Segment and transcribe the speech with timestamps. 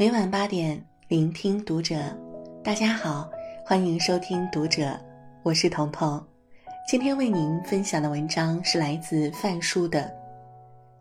[0.00, 1.96] 每晚八点，聆听读者。
[2.62, 3.28] 大家好，
[3.64, 4.96] 欢迎收听读者，
[5.42, 6.24] 我是彤彤。
[6.88, 10.02] 今天为您分享的文章是来自范叔的《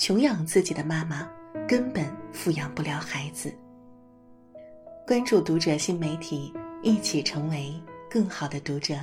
[0.00, 1.28] 穷养自己的妈妈
[1.66, 3.48] 根本富养不了孩子》。
[5.04, 7.74] 关注读者新媒体，一起成为
[8.08, 8.94] 更好的读者。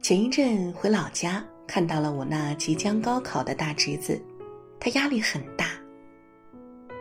[0.00, 4.20] 前一阵回老家，看到了我那即将高考的大侄子，
[4.78, 5.70] 他压力很大。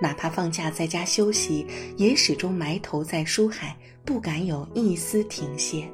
[0.02, 1.66] 哪怕放假在家休息，
[1.98, 5.90] 也始终埋头在书海，不敢有一丝停歇。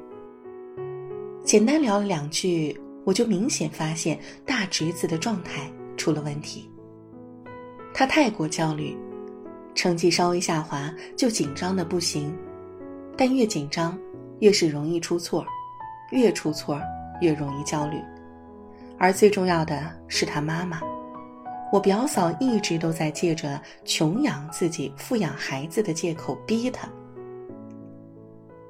[1.44, 6.68] 简单聊了两句，我就明显发现大侄子的状态出了问题。
[7.94, 8.96] 他太过焦虑，
[9.74, 12.34] 成绩稍微下滑就紧张的不行，
[13.16, 13.98] 但越紧张
[14.40, 15.44] 越是容易出错，
[16.10, 16.80] 越出错。
[17.20, 17.98] 越容易焦虑，
[19.02, 20.80] 而最重要的是他妈妈。
[21.72, 26.88] 我表嫂一直都在借着穷养自己、富养孩子的借口逼他。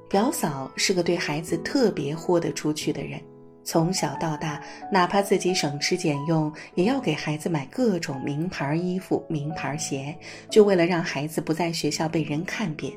[0.09, 3.21] 表嫂是个对孩子特别豁得出去的人，
[3.63, 4.59] 从小到大，
[4.91, 10.17] 哪怕自己省吃俭用，也要给孩子买各种名牌衣服、名牌鞋，
[10.49, 12.91] 就为了让孩子不在学校被人看扁。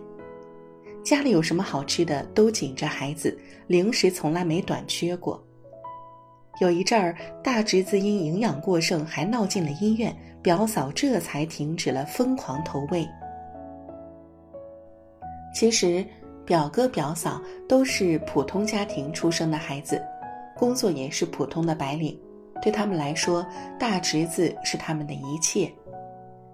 [1.05, 5.43] 家里有什么好吃的都紧着孩子，零食从来没短缺过。
[6.59, 13.07] 有一阵儿，大侄子因营养过剩还闹进了医院，表嫂这才停止了疯狂投喂。
[15.55, 16.05] 其实，
[16.45, 20.03] 表哥表嫂都是普通家庭出生的孩子，
[20.57, 22.19] 工作也是普通的白领，
[22.63, 23.45] 对他们来说，
[23.79, 25.71] 大侄子是他们的一切。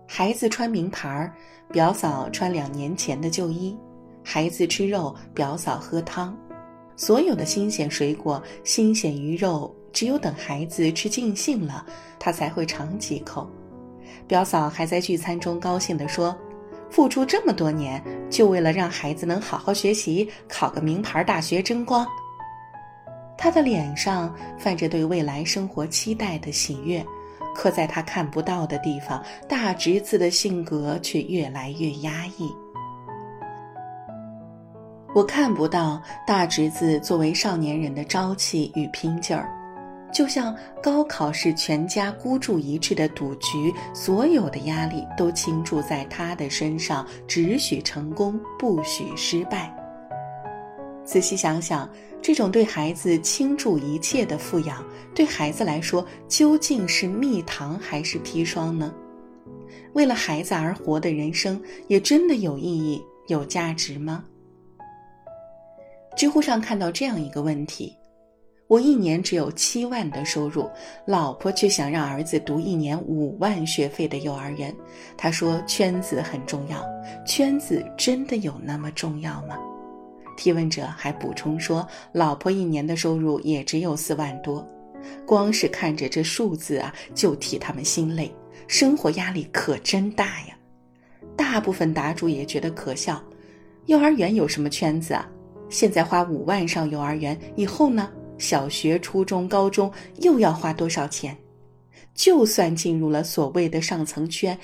[0.06, 1.32] 孩子穿名牌儿，
[1.70, 3.76] 表嫂穿两年前的旧衣；
[4.24, 6.36] 孩子吃肉，表嫂喝汤。
[7.04, 9.74] 所有的新鲜水果、新鲜鱼肉。
[9.92, 11.84] 只有等孩子吃尽兴了，
[12.16, 13.50] 他才会尝几口。
[14.28, 16.34] 表嫂还在聚餐中高兴地说
[16.88, 18.00] ：“付出这么多年，
[18.30, 22.06] 就为了让孩子能好好学习，考个名牌大学争光。”
[23.36, 27.04] 他的脸上泛着对未来生活期待的喜悦，
[27.52, 32.48] 可在他看不到的地方，大侄子的性格却越来越压抑。
[35.14, 39.48] 我看不到大侄子作为少年人的朝气与拼劲儿。
[40.12, 49.74] 就像高考是全家孤注一掷的赌局，所有的压力都倾注在他的身上，只许成功，不许失败。
[51.02, 51.88] 仔细想想，
[52.20, 54.84] 这种对孩子倾注一切的富养，
[55.14, 58.92] 对孩子来说究竟是蜜糖还是砒霜呢？
[59.94, 61.58] 为了孩子而活的人生，
[61.88, 64.24] 也真的有意义、有价值吗？
[66.16, 67.96] 知乎上看到这样一个问题。
[68.68, 70.70] 我一年只有七万的收入，
[71.06, 74.74] 老婆却想让儿子读一年五万学费的幼儿园。
[75.14, 76.82] 他说圈子很重要，
[77.26, 79.58] 圈子真的有那么重要吗？
[80.38, 84.66] 提问者还补充说，老婆一年的收入也只有四万多，
[85.26, 88.34] 光是看着这数字啊，就替他们心累，
[88.66, 90.56] 生活压力可真大呀。
[91.36, 93.22] 大部分答主也觉得可笑，
[93.84, 95.28] 幼儿园有什么圈子啊？
[95.72, 98.10] 现在花五万上幼儿园，以后呢？
[98.36, 101.34] 小学、初中、高中又要花多少钱？
[102.12, 104.56] 就算进入了所谓的上层圈，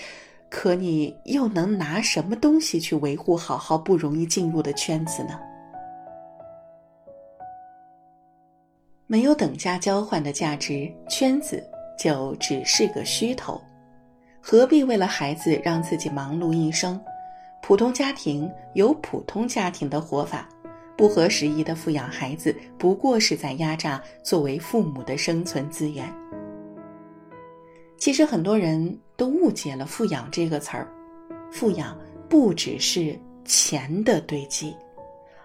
[0.50, 5.41] 可你又能拿什么东西去维护好好不容易进入的圈子呢？
[9.06, 11.64] 没有等价交换的价值，圈子
[11.98, 13.58] 就只是个虚头。
[14.42, 17.00] 何必为了孩子让自己忙碌一生？
[17.62, 20.46] 普通家庭有普通家庭的活法。
[20.98, 26.12] 不合时宜的富养孩子，不过是在压榨作为父母的生存资源。
[27.97, 30.92] 其实很多人都误解了“富养”这个词儿，
[31.53, 31.97] 富养
[32.28, 34.75] 不只是钱的堆积，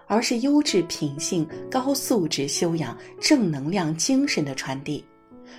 [0.08, 5.04] 而是优质品性、高素质修养、正能量精神的传递。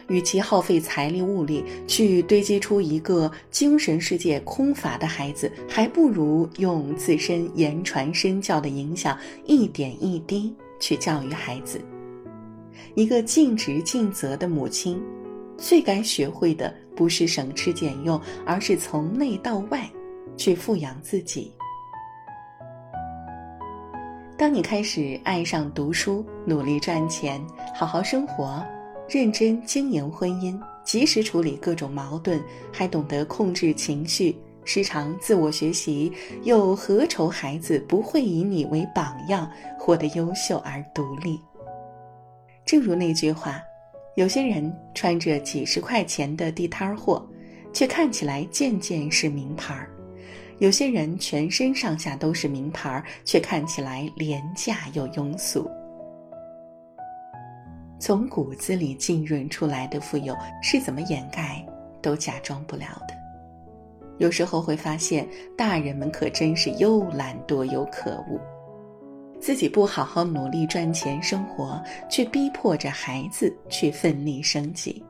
[0.07, 11.81] 与其耗费财力物力去堆积出一个精神世界空乏的孩子，还不如用自身言传身教的影响，一点一滴去教育孩子。
[12.93, 15.01] 一个尽职尽责的母亲，
[15.57, 19.89] 最该学会的不是省吃俭用，而是从内到外
[20.37, 21.51] 去富养自己。
[24.37, 27.41] 当你开始爱上读书，努力赚钱，
[27.73, 28.63] 好好生活。
[29.07, 32.41] 认真经营婚姻，及时处理各种矛盾，
[32.71, 36.11] 还懂得控制情绪，时常自我学习，
[36.43, 39.49] 又何愁孩子不会以你为榜样，
[39.79, 41.39] 活得优秀而独立？
[42.65, 43.61] 正如那句话
[44.17, 47.23] ：“有些人穿着几十块钱的地摊货，
[47.71, 49.87] 却看起来件件是名牌儿；
[50.57, 55.69] 有些人全身上下都是名牌儿，却看起来廉价又庸俗。
[58.05, 61.65] 从骨子里浸润出来的富有，是怎么掩盖
[62.03, 63.15] 都假装不了的。
[64.19, 68.39] 有时候会发现，大人们可真是又懒惰又可恶。
[69.39, 75.03] 自己不好好努力赚钱生活，却逼迫着孩子去奋力升级。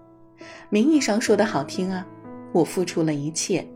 [0.70, 2.08] 名义上说的好听啊，
[2.54, 3.68] 我付出了一切，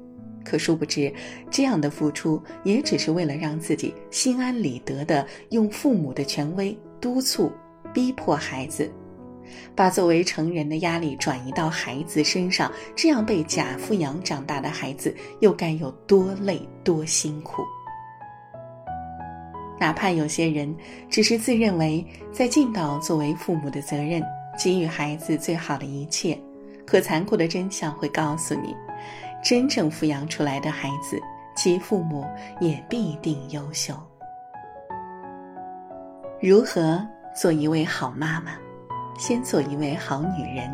[0.46, 1.14] 可殊不知，
[1.52, 7.52] 这样的付出也只是为了让自己心安理得的用父母的权威督促、
[7.94, 8.90] 逼迫孩子，
[9.76, 12.72] 把作为成人的压力转移到孩子身上。
[12.96, 17.64] 这样被假富养长大的孩子，又该有多累多辛苦？
[19.80, 20.76] 哪怕有些人
[21.10, 24.22] 只是自认为在尽到作为父母的责任，
[24.58, 26.38] 给予孩子最好的一切，
[26.86, 28.76] 可残酷的真相会告诉你，
[29.42, 31.18] 真正抚养出来的孩子，
[31.56, 32.26] 其父母
[32.60, 33.94] 也必定优秀。
[36.42, 37.02] 如何
[37.34, 38.52] 做一位好妈妈？
[39.20, 40.68] 先做一位好女人。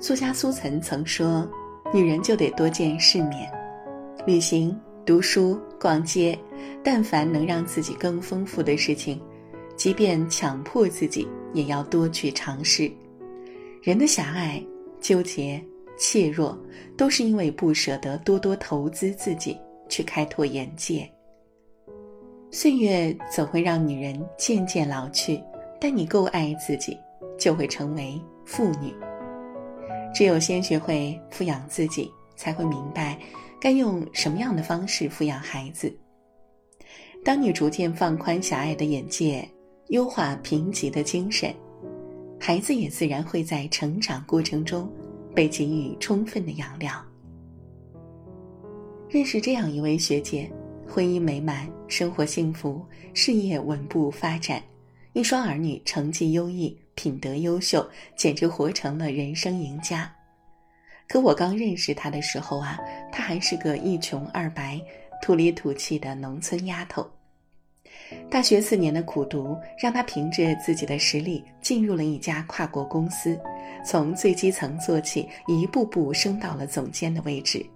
[0.00, 1.48] 作家苏岑曾说
[1.94, 3.48] ：“女人就得多见世面，
[4.26, 6.38] 旅行。”读书、逛街，
[6.84, 9.20] 但凡能让自己更丰富的事情，
[9.74, 12.88] 即便强迫自己，也要多去尝试。
[13.82, 14.62] 人的狭隘、
[15.00, 15.60] 纠结、
[15.98, 16.56] 怯弱，
[16.96, 21.10] 都是因为不舍得多多投资自己，去开拓眼界。
[22.52, 25.42] 岁月总会让女人渐渐老去，
[25.80, 26.96] 但你够爱自己，
[27.38, 28.94] 就会成为妇女。
[30.14, 33.18] 只有先学会富养自己，才会明白。
[33.60, 35.94] 该用什么样的方式抚养孩子？
[37.22, 39.46] 当你逐渐放宽狭隘的眼界，
[39.88, 41.54] 优化贫瘠的精神，
[42.38, 44.90] 孩子也自然会在成长过程中
[45.34, 46.92] 被给予充分的养料。
[49.10, 50.50] 认识这样一位学姐，
[50.88, 52.82] 婚姻美满，生活幸福，
[53.12, 54.62] 事业稳步发展，
[55.12, 60.10] 一双儿女成绩优异，品德优秀，简直活成了人生赢家。
[61.08, 62.78] 可我刚认识她的时候啊，
[63.10, 64.80] 她还是个一穷二白、
[65.20, 67.04] 土里土气的农村丫头。
[68.30, 73.36] 大学四年的苦读，让她凭着自己的实力进入了一家跨国公司，
[73.84, 77.66] 从最基层做起，一步步升到了总监的位置。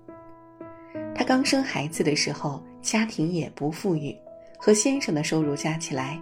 [1.16, 4.16] 她刚生孩子的时候，家庭也不富裕，
[4.56, 6.20] 和先生的收入加起来，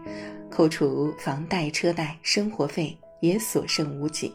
[0.54, 4.30] 扣除房贷、车贷、生活费，也所剩无几。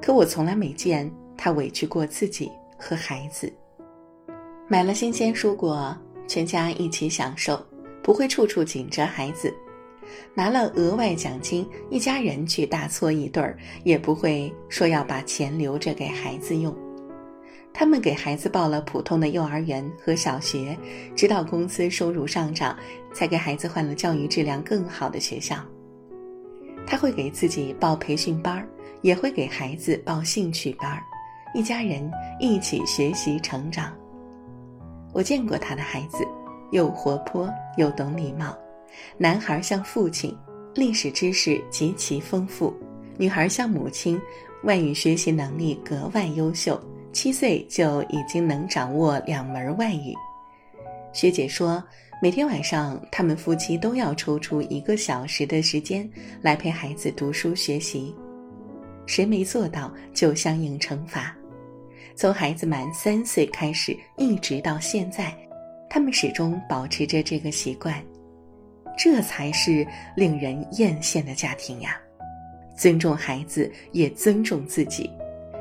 [0.00, 1.10] 可我从来没见。
[1.36, 2.48] 他委屈过自己
[2.78, 3.52] 和孩子，
[4.68, 5.94] 买了新鲜蔬果，
[6.28, 7.60] 全家一起享受，
[8.04, 9.50] 不会处处紧着孩子；
[10.32, 16.72] 拿了额外奖金，一家人去大搓一顿儿，也不会说要把钱留着给孩子用。
[17.76, 20.78] 他们给孩子报了普通的幼儿园和小学，
[21.16, 22.78] 直到公司收入上涨，
[23.12, 25.56] 才给孩子换了教育质量更好的学校。
[26.86, 28.64] 他会给自己报培训班，
[29.02, 31.02] 也会给孩子报兴趣班。
[31.52, 33.92] 一家人一起学习成长。
[35.12, 36.24] 我见过他的孩子，
[36.70, 38.56] 又活泼又懂礼貌。
[39.18, 40.36] 男孩像父亲，
[40.76, 42.72] 历史知识极其丰富；
[43.18, 44.20] 女孩像母亲，
[44.62, 46.80] 外语学习能力格外优秀，
[47.14, 50.12] 七岁就已经能掌握两门外语。
[51.12, 51.82] 学姐说，
[52.20, 56.10] 每天晚上他们夫妻都要抽出一个小时的时间
[56.42, 58.12] 来陪孩子读书学习，
[59.06, 61.34] 谁没做到就相应惩罚。
[62.16, 65.32] 从孩子满三岁开始，一直到现在，
[65.88, 68.04] 他们始终保持着这个习惯，
[68.98, 71.96] 这才是令人艳羡的家庭呀！
[72.76, 75.08] 尊重孩子，也尊重自己，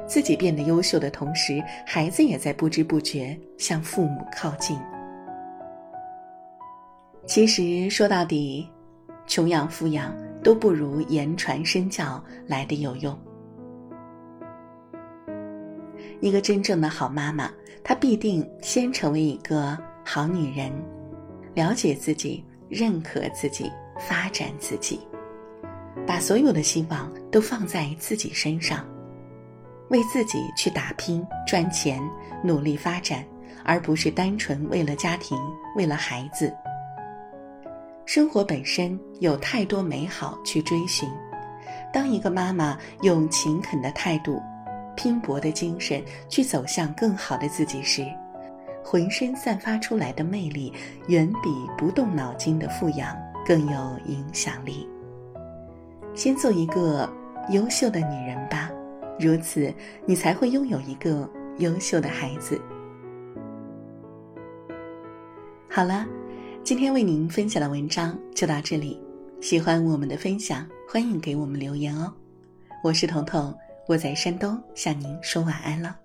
[0.06, 4.78] 自己变得优秀的同时，孩子也在不知不觉向父母靠近。
[7.26, 8.68] 其实说到底，
[9.26, 13.18] 穷养富养都不如言传身教来的有用。
[16.20, 17.50] 一个真正的好妈妈，
[17.84, 20.72] 她必定先成为一个好女人，
[21.54, 25.00] 了解自己，认可自己，发展自己，
[26.06, 28.86] 把所有的希望都放在自己身上，
[29.94, 32.02] 为自己去打拼赚钱，
[32.44, 33.24] 努力发展，
[33.64, 35.38] 而不是单纯为了家庭，
[35.76, 36.52] 为了孩子。
[38.04, 41.08] 生活本身有太多美好去追寻，
[41.94, 44.42] 当一个妈妈用勤恳的态度。
[44.96, 48.06] 拼搏的精神去走向更好的自己时，
[48.84, 50.72] 浑身散发出来的魅力，
[51.08, 54.88] 远比不动脑筋的富养更有影响力。
[56.14, 57.12] 先做一个
[57.50, 58.70] 优秀的女人吧，
[59.20, 59.74] 如此
[60.06, 62.60] 你才会拥有一个优秀的孩子。
[65.70, 66.06] 好了，
[66.64, 69.00] 今天为您分享的文章就到这里。
[69.42, 72.14] 喜欢我们的分享，欢迎给我们留言哦。
[72.84, 73.54] 我是彤彤，
[73.88, 76.03] 我在山东向您说晚安了。